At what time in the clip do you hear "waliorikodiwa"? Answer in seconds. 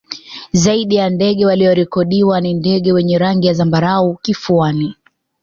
1.45-2.41